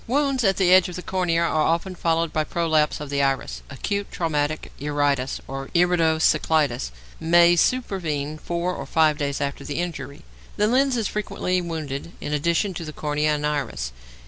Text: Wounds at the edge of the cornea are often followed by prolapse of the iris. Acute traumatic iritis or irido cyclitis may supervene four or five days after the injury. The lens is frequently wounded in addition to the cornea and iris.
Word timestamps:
Wounds 0.07 0.43
at 0.43 0.57
the 0.57 0.73
edge 0.73 0.89
of 0.89 0.95
the 0.95 1.03
cornea 1.03 1.43
are 1.43 1.61
often 1.61 1.93
followed 1.93 2.33
by 2.33 2.43
prolapse 2.43 2.99
of 2.99 3.11
the 3.11 3.21
iris. 3.21 3.61
Acute 3.69 4.11
traumatic 4.11 4.71
iritis 4.79 5.39
or 5.47 5.67
irido 5.75 6.19
cyclitis 6.19 6.89
may 7.19 7.55
supervene 7.55 8.39
four 8.39 8.73
or 8.73 8.87
five 8.87 9.19
days 9.19 9.39
after 9.39 9.63
the 9.63 9.77
injury. 9.77 10.23
The 10.57 10.65
lens 10.65 10.97
is 10.97 11.07
frequently 11.07 11.61
wounded 11.61 12.13
in 12.19 12.33
addition 12.33 12.73
to 12.73 12.83
the 12.83 12.93
cornea 12.93 13.35
and 13.35 13.45
iris. 13.45 13.91